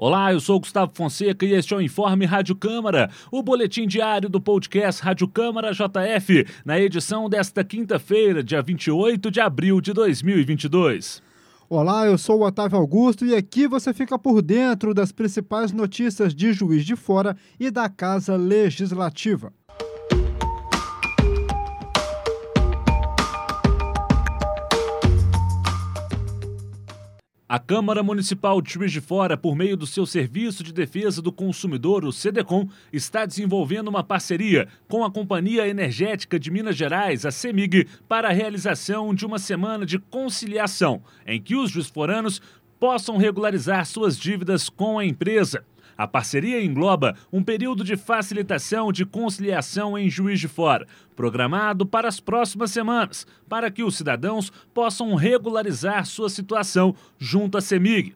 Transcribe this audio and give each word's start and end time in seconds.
Olá, 0.00 0.32
eu 0.32 0.38
sou 0.38 0.60
Gustavo 0.60 0.92
Fonseca 0.94 1.44
e 1.44 1.54
este 1.54 1.74
é 1.74 1.76
o 1.76 1.82
Informe 1.82 2.24
Rádio 2.24 2.54
Câmara, 2.54 3.10
o 3.32 3.42
boletim 3.42 3.84
diário 3.84 4.28
do 4.28 4.40
podcast 4.40 5.02
Rádio 5.02 5.26
Câmara 5.26 5.72
JF, 5.72 6.46
na 6.64 6.78
edição 6.78 7.28
desta 7.28 7.64
quinta-feira, 7.64 8.40
dia 8.40 8.62
28 8.62 9.28
de 9.28 9.40
abril 9.40 9.80
de 9.80 9.92
2022. 9.92 11.20
Olá, 11.68 12.06
eu 12.06 12.16
sou 12.16 12.38
o 12.38 12.46
Otávio 12.46 12.78
Augusto 12.78 13.26
e 13.26 13.34
aqui 13.34 13.66
você 13.66 13.92
fica 13.92 14.16
por 14.16 14.40
dentro 14.40 14.94
das 14.94 15.10
principais 15.10 15.72
notícias 15.72 16.32
de 16.32 16.52
Juiz 16.52 16.86
de 16.86 16.94
Fora 16.94 17.36
e 17.58 17.68
da 17.68 17.88
Casa 17.88 18.36
Legislativa. 18.36 19.52
A 27.50 27.58
Câmara 27.58 28.02
Municipal 28.02 28.60
de 28.60 28.74
Juiz 28.74 28.92
de 28.92 29.00
Fora, 29.00 29.34
por 29.34 29.56
meio 29.56 29.74
do 29.74 29.86
seu 29.86 30.04
Serviço 30.04 30.62
de 30.62 30.70
Defesa 30.70 31.22
do 31.22 31.32
Consumidor, 31.32 32.04
o 32.04 32.12
CDCOM, 32.12 32.68
está 32.92 33.24
desenvolvendo 33.24 33.88
uma 33.88 34.04
parceria 34.04 34.68
com 34.86 35.02
a 35.02 35.10
Companhia 35.10 35.66
Energética 35.66 36.38
de 36.38 36.50
Minas 36.50 36.76
Gerais, 36.76 37.24
a 37.24 37.30
CEMIG, 37.30 37.88
para 38.06 38.28
a 38.28 38.32
realização 38.32 39.14
de 39.14 39.24
uma 39.24 39.38
semana 39.38 39.86
de 39.86 39.98
conciliação, 39.98 41.02
em 41.26 41.40
que 41.40 41.56
os 41.56 41.70
juizforanos 41.70 42.42
possam 42.78 43.16
regularizar 43.16 43.86
suas 43.86 44.18
dívidas 44.18 44.68
com 44.68 44.98
a 44.98 45.06
empresa. 45.06 45.64
A 45.98 46.06
parceria 46.06 46.64
engloba 46.64 47.16
um 47.32 47.42
período 47.42 47.82
de 47.82 47.96
facilitação 47.96 48.92
de 48.92 49.04
conciliação 49.04 49.98
em 49.98 50.08
Juiz 50.08 50.38
de 50.38 50.46
Fora, 50.46 50.86
programado 51.16 51.84
para 51.84 52.06
as 52.06 52.20
próximas 52.20 52.70
semanas, 52.70 53.26
para 53.48 53.68
que 53.68 53.82
os 53.82 53.96
cidadãos 53.96 54.52
possam 54.72 55.16
regularizar 55.16 56.06
sua 56.06 56.30
situação 56.30 56.94
junto 57.18 57.58
à 57.58 57.60
CEMIG. 57.60 58.14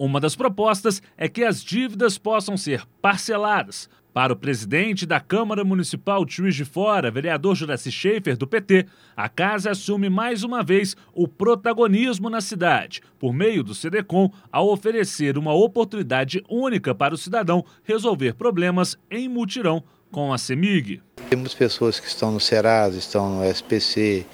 Uma 0.00 0.18
das 0.18 0.34
propostas 0.34 1.02
é 1.14 1.28
que 1.28 1.44
as 1.44 1.62
dívidas 1.62 2.16
possam 2.16 2.56
ser 2.56 2.86
parceladas, 3.02 3.86
para 4.14 4.32
o 4.32 4.36
presidente 4.36 5.04
da 5.04 5.20
Câmara 5.20 5.62
Municipal 5.62 6.24
de 6.24 6.36
Juiz 6.36 6.54
de 6.54 6.64
Fora, 6.64 7.10
vereador 7.10 7.54
Juraci 7.54 7.92
Schaefer, 7.92 8.34
do 8.34 8.46
PT, 8.46 8.86
a 9.14 9.28
casa 9.28 9.72
assume 9.72 10.08
mais 10.08 10.42
uma 10.42 10.62
vez 10.62 10.96
o 11.12 11.28
protagonismo 11.28 12.30
na 12.30 12.40
cidade, 12.40 13.02
por 13.18 13.34
meio 13.34 13.62
do 13.62 13.74
CDCOM, 13.74 14.32
ao 14.50 14.70
oferecer 14.70 15.36
uma 15.36 15.52
oportunidade 15.52 16.42
única 16.48 16.94
para 16.94 17.14
o 17.14 17.18
cidadão 17.18 17.62
resolver 17.84 18.32
problemas 18.32 18.98
em 19.10 19.28
mutirão 19.28 19.84
com 20.10 20.32
a 20.32 20.38
CEMIG. 20.38 21.02
Temos 21.30 21.54
pessoas 21.54 22.00
que 22.00 22.08
estão 22.08 22.32
no 22.32 22.40
Serasa, 22.40 22.98
estão 22.98 23.36
no 23.36 23.44
SPC, 23.48 24.26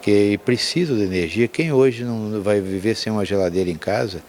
que 0.00 0.38
precisam 0.44 0.96
de 0.96 1.02
energia. 1.02 1.48
Quem 1.48 1.72
hoje 1.72 2.04
não 2.04 2.40
vai 2.40 2.60
viver 2.60 2.94
sem 2.94 3.12
uma 3.12 3.24
geladeira 3.24 3.68
em 3.68 3.76
casa, 3.76 4.22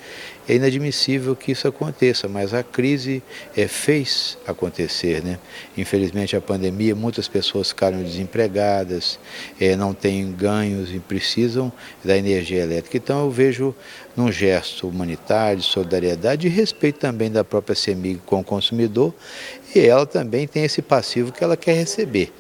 é 0.50 0.56
inadmissível 0.56 1.36
que 1.36 1.52
isso 1.52 1.68
aconteça, 1.68 2.28
mas 2.28 2.52
a 2.52 2.64
crise 2.64 3.22
é, 3.56 3.68
fez 3.68 4.40
acontecer. 4.48 5.24
Né? 5.24 5.38
Infelizmente, 5.78 6.36
a 6.36 6.42
pandemia, 6.42 6.96
muitas 6.96 7.28
pessoas 7.28 7.70
ficaram 7.70 8.02
desempregadas, 8.02 9.20
é, 9.62 9.76
não 9.76 9.94
têm 9.94 10.32
ganhos 10.32 10.90
e 10.92 10.98
precisam 10.98 11.72
da 12.04 12.18
energia 12.18 12.64
elétrica. 12.64 12.98
Então, 12.98 13.20
eu 13.20 13.30
vejo 13.30 13.76
num 14.16 14.32
gesto 14.32 14.88
humanitário, 14.88 15.60
de 15.60 15.66
solidariedade 15.66 16.48
e 16.48 16.50
respeito 16.50 17.00
também 17.00 17.32
da 17.32 17.44
própria 17.44 17.76
CEMIG 17.76 18.22
com 18.26 18.40
o 18.40 18.44
consumidor, 18.44 19.14
e 19.74 19.80
ela 19.80 20.06
também 20.06 20.48
tem 20.48 20.64
esse 20.64 20.82
passivo 20.82 21.32
que 21.32 21.44
ela 21.44 21.58
quer 21.58 21.74
receber. 21.74 22.32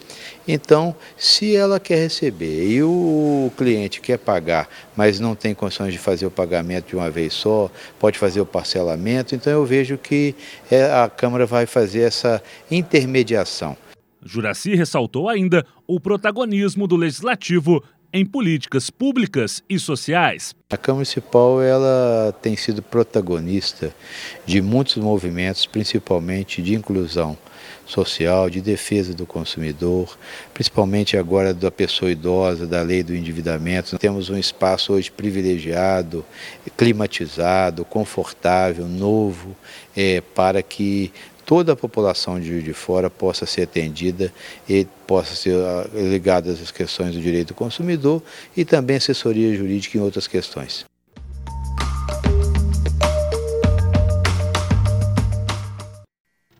Então, 0.47 0.95
se 1.17 1.55
ela 1.55 1.79
quer 1.79 1.97
receber 1.97 2.69
e 2.69 2.83
o 2.83 3.51
cliente 3.57 3.99
quer 3.99 4.17
pagar, 4.17 4.69
mas 4.95 5.19
não 5.19 5.35
tem 5.35 5.53
condições 5.55 5.91
de 5.91 5.99
fazer 5.99 6.25
o 6.25 6.31
pagamento 6.31 6.89
de 6.89 6.95
uma 6.95 7.09
vez 7.09 7.33
só, 7.33 7.69
pode 7.99 8.17
fazer 8.17 8.41
o 8.41 8.45
parcelamento, 8.45 9.35
então 9.35 9.51
eu 9.51 9.65
vejo 9.65 9.97
que 9.97 10.35
é, 10.69 10.83
a 10.85 11.09
Câmara 11.09 11.45
vai 11.45 11.65
fazer 11.65 12.01
essa 12.01 12.41
intermediação. 12.69 13.75
Juraci 14.27 14.73
ressaltou 14.73 15.29
ainda 15.29 15.63
o 15.85 15.99
protagonismo 15.99 16.87
do 16.87 16.95
Legislativo 16.95 17.83
em 18.15 18.25
políticas 18.25 18.89
públicas 18.89 19.61
e 19.69 19.77
sociais. 19.77 20.55
A 20.69 20.77
Câmara 20.77 20.99
Municipal 20.99 21.61
ela 21.61 22.33
tem 22.41 22.55
sido 22.55 22.81
protagonista 22.81 23.93
de 24.45 24.61
muitos 24.61 24.95
movimentos, 24.95 25.65
principalmente 25.65 26.61
de 26.61 26.73
inclusão 26.75 27.37
social, 27.85 28.49
de 28.49 28.61
defesa 28.61 29.13
do 29.13 29.25
consumidor, 29.25 30.17
principalmente 30.53 31.17
agora 31.17 31.53
da 31.53 31.69
pessoa 31.69 32.09
idosa, 32.09 32.65
da 32.65 32.81
lei 32.81 33.03
do 33.03 33.13
endividamento. 33.13 33.97
Temos 33.99 34.29
um 34.29 34.37
espaço 34.37 34.93
hoje 34.93 35.11
privilegiado, 35.11 36.25
climatizado, 36.77 37.83
confortável, 37.83 38.87
novo, 38.87 39.53
é, 39.95 40.21
para 40.21 40.63
que 40.63 41.11
toda 41.45 41.73
a 41.73 41.75
população 41.75 42.39
de 42.39 42.47
Juiz 42.47 42.63
de 42.63 42.73
Fora 42.73 43.09
possa 43.09 43.45
ser 43.45 43.63
atendida 43.63 44.33
e 44.67 44.87
possa 45.05 45.35
ser 45.35 45.55
ah, 45.55 45.87
ligada 45.93 46.51
às 46.51 46.71
questões 46.71 47.13
do 47.13 47.21
direito 47.21 47.49
do 47.49 47.53
consumidor 47.53 48.21
e 48.57 48.65
também 48.65 48.97
assessoria 48.97 49.55
jurídica 49.55 49.97
em 49.97 50.01
outras 50.01 50.27
questões. 50.27 50.85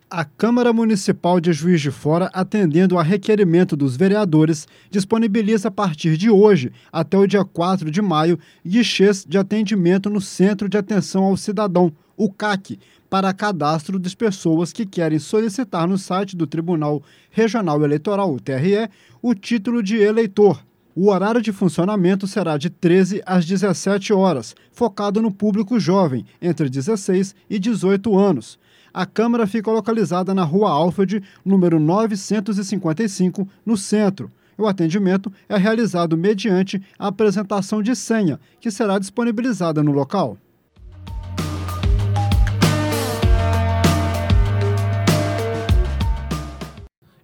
A 0.08 0.24
Câmara 0.24 0.72
Municipal 0.72 1.38
de 1.38 1.52
Juiz 1.52 1.78
de 1.78 1.90
Fora, 1.90 2.30
atendendo 2.32 2.96
a 2.96 3.02
requerimento 3.02 3.76
dos 3.76 3.98
vereadores, 3.98 4.66
disponibiliza 4.90 5.68
a 5.68 5.70
partir 5.70 6.16
de 6.16 6.30
hoje 6.30 6.72
até 6.90 7.18
o 7.18 7.26
dia 7.26 7.44
4 7.44 7.90
de 7.90 8.00
maio 8.00 8.38
guichês 8.64 9.26
de 9.28 9.36
atendimento 9.36 10.08
no 10.08 10.20
Centro 10.20 10.70
de 10.70 10.78
Atenção 10.78 11.24
ao 11.24 11.36
Cidadão, 11.36 11.92
o 12.16 12.32
CAC, 12.32 12.78
para 13.08 13.32
cadastro 13.32 13.98
das 13.98 14.14
pessoas 14.14 14.72
que 14.72 14.86
querem 14.86 15.18
solicitar 15.18 15.86
no 15.86 15.98
site 15.98 16.36
do 16.36 16.46
Tribunal 16.46 17.02
Regional 17.30 17.82
Eleitoral, 17.84 18.32
o 18.32 18.40
TRE, 18.40 18.88
o 19.22 19.34
título 19.34 19.82
de 19.82 19.96
eleitor. 19.96 20.64
O 20.94 21.10
horário 21.10 21.42
de 21.42 21.52
funcionamento 21.52 22.26
será 22.26 22.56
de 22.56 22.70
13 22.70 23.22
às 23.26 23.44
17 23.44 24.14
horas, 24.14 24.56
focado 24.72 25.20
no 25.20 25.30
público 25.30 25.78
jovem, 25.78 26.24
entre 26.40 26.70
16 26.70 27.34
e 27.50 27.58
18 27.58 28.18
anos. 28.18 28.58
A 28.94 29.04
Câmara 29.04 29.46
fica 29.46 29.70
localizada 29.70 30.34
na 30.34 30.42
Rua 30.42 30.70
Alfred, 30.70 31.22
número 31.44 31.78
955, 31.78 33.46
no 33.64 33.76
centro. 33.76 34.32
O 34.56 34.66
atendimento 34.66 35.30
é 35.46 35.58
realizado 35.58 36.16
mediante 36.16 36.82
a 36.98 37.08
apresentação 37.08 37.82
de 37.82 37.94
senha, 37.94 38.40
que 38.58 38.70
será 38.70 38.98
disponibilizada 38.98 39.82
no 39.82 39.92
local. 39.92 40.38